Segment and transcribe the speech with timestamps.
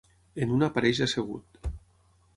[0.45, 1.71] En una apareix assegut.